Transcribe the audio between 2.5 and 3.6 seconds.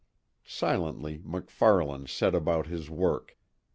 his work.